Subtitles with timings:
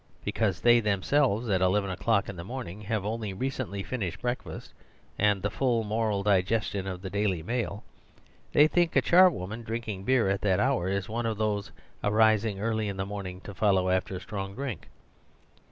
[0.25, 4.73] Because they themselves, at eleven o'clock in the morning, have only re cently finished breakfast
[5.19, 7.83] and the full moral digestion of the Daily Mail,
[8.51, 11.71] they think a char woman drinking beer at that hour is one of those
[12.03, 14.89] arising early in the morning to follow after strong drink.